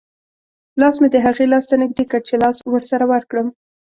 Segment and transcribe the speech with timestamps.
[0.81, 3.47] لاس مې د هغې لاس ته نږدې کړ چې لاس ورسره ورکړم.